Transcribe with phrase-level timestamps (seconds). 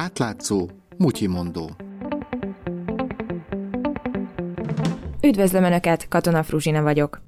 [0.00, 1.70] Átlátszó, mutyimondó.
[5.22, 7.22] Üdvözlöm Önöket, Katona Fruzsina vagyok.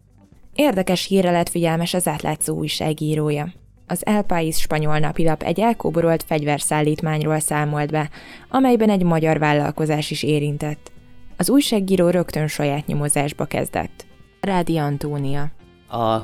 [0.54, 3.52] Érdekes hírre lett figyelmes az átlátszó újságírója.
[3.86, 8.10] Az El País spanyol napilap egy elkóborolt fegyverszállítmányról számolt be,
[8.48, 10.92] amelyben egy magyar vállalkozás is érintett.
[11.36, 14.06] Az újságíró rögtön saját nyomozásba kezdett.
[14.40, 15.50] Rádi Antónia.
[15.88, 16.18] A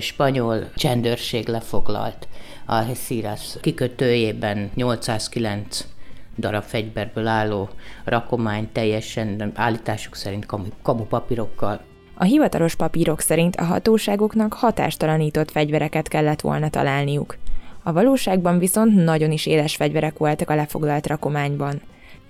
[0.00, 2.28] spanyol csendőrség lefoglalt
[2.66, 5.93] a Hesiras kikötőjében 809
[6.36, 7.68] darab fegyverből álló
[8.04, 11.80] rakomány teljesen állításuk szerint kamu, kamu papírokkal.
[12.14, 17.36] A hivatalos papírok szerint a hatóságoknak hatástalanított fegyvereket kellett volna találniuk.
[17.82, 21.80] A valóságban viszont nagyon is éles fegyverek voltak a lefoglalt rakományban.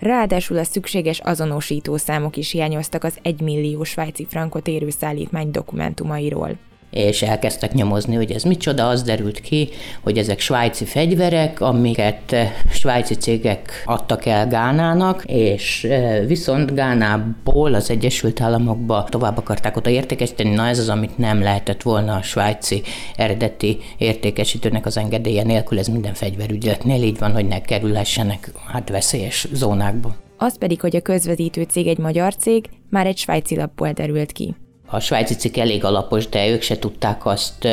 [0.00, 6.58] Ráadásul a szükséges azonosító számok is hiányoztak az 1 millió svájci frankot érő szállítmány dokumentumairól
[6.94, 9.68] és elkezdtek nyomozni, hogy ez micsoda, az derült ki,
[10.02, 17.74] hogy ezek svájci fegyverek, amiket eh, svájci cégek adtak el Gánának, és eh, viszont Gánából
[17.74, 22.22] az Egyesült Államokba tovább akarták oda értékesíteni, na ez az, amit nem lehetett volna a
[22.22, 22.82] svájci
[23.16, 29.48] eredeti értékesítőnek az engedélye nélkül, ez minden fegyverügyletnél így van, hogy ne kerülhessenek hát veszélyes
[29.52, 30.14] zónákba.
[30.36, 34.54] Az pedig, hogy a közvetítő cég egy magyar cég, már egy svájci lapból derült ki.
[34.86, 37.68] A svájci cikk elég alapos, de ők se tudták azt,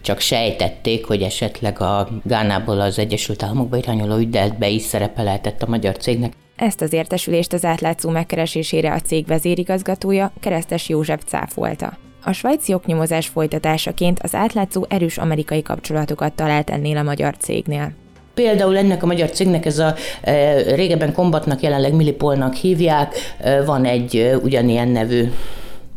[0.00, 5.68] csak sejtették, hogy esetleg a Gánából az Egyesült Államokba irányuló ügyletbe is szerepe lehetett a
[5.68, 6.32] magyar cégnek.
[6.56, 11.98] Ezt az értesülést az átlátszó megkeresésére a cég vezérigazgatója Keresztes József cáfolta.
[12.24, 17.92] A svájci oknyomozás folytatásaként az átlátszó erős amerikai kapcsolatokat talált ennél a magyar cégnél.
[18.34, 23.84] Például ennek a magyar cégnek ez a e, régebben kombatnak, jelenleg Millipolnak hívják, e, van
[23.84, 25.32] egy e, ugyanilyen nevű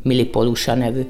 [0.08, 1.02] Millipolusa nevű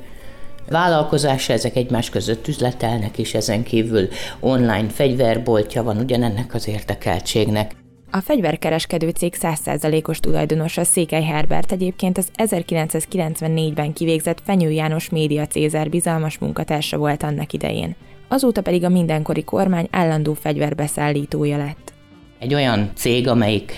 [0.69, 4.07] vállalkozása, ezek egymás között üzletelnek, és ezen kívül
[4.39, 7.71] online fegyverboltja van ugyanennek az érdekeltségnek.
[8.11, 15.89] A fegyverkereskedő cég 100%-os tulajdonosa Székely Herbert egyébként az 1994-ben kivégzett Fenyő János média Cézár
[15.89, 17.95] bizalmas munkatársa volt annak idején.
[18.27, 21.93] Azóta pedig a mindenkori kormány állandó fegyverbeszállítója lett.
[22.39, 23.73] Egy olyan cég, amelyik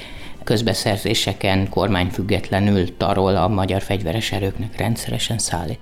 [0.49, 5.79] közbeszerzéseken kormányfüggetlenül tarol a magyar fegyveres erőknek rendszeresen szállít.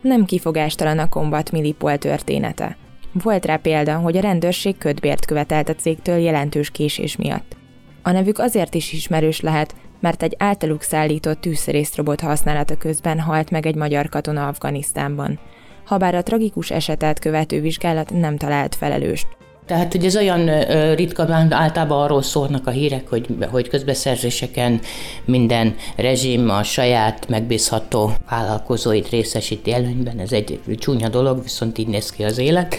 [0.00, 2.76] Nem kifogástalan a kombat Millipol története.
[3.12, 7.56] Volt rá példa, hogy a rendőrség ködbért követelt a cégtől jelentős késés miatt.
[8.02, 13.66] A nevük azért is ismerős lehet, mert egy általuk szállított tűzszerészrobot használata közben halt meg
[13.66, 15.38] egy magyar katona Afganisztánban.
[15.84, 19.26] Habár a tragikus esetet követő vizsgálat nem talált felelőst.
[19.66, 20.64] Tehát, hogy ez olyan
[20.94, 24.80] ritka, általában arról szólnak a hírek, hogy, hogy közbeszerzéseken
[25.24, 30.18] minden rezsim a saját megbízható vállalkozóit részesíti előnyben.
[30.18, 32.76] Ez egy csúnya dolog, viszont így néz ki az élet.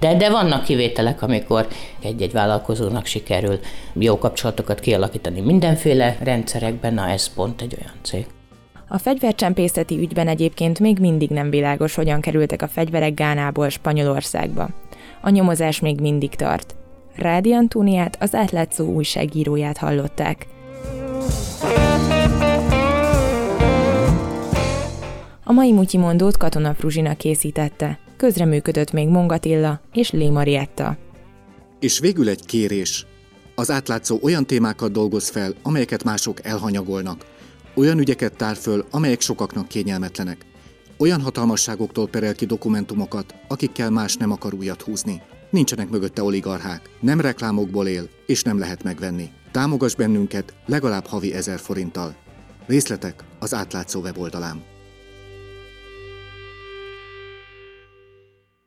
[0.00, 1.66] De, de vannak kivételek, amikor
[2.02, 3.58] egy-egy vállalkozónak sikerül
[3.92, 8.26] jó kapcsolatokat kialakítani mindenféle rendszerekben, na ez pont egy olyan cég.
[8.88, 14.68] A fegyvercsempészeti ügyben egyébként még mindig nem világos, hogyan kerültek a fegyverek Gánából Spanyolországba
[15.22, 16.74] a nyomozás még mindig tart.
[17.16, 20.46] Rádi Antóniát, az átlátszó újságíróját hallották.
[25.44, 27.98] A mai mutyimondót Katona Fruzsina készítette.
[28.16, 30.96] Közreműködött még Mongatilla és Lé Marietta.
[31.80, 33.06] És végül egy kérés.
[33.54, 37.24] Az átlátszó olyan témákat dolgoz fel, amelyeket mások elhanyagolnak.
[37.74, 40.51] Olyan ügyeket tár föl, amelyek sokaknak kényelmetlenek.
[41.02, 45.22] Olyan hatalmasságoktól perel ki dokumentumokat, akikkel más nem akar újat húzni.
[45.50, 49.30] Nincsenek mögötte oligarchák, nem reklámokból él, és nem lehet megvenni.
[49.50, 52.14] Támogass bennünket legalább havi ezer forinttal.
[52.66, 54.62] Részletek az átlátszó weboldalán.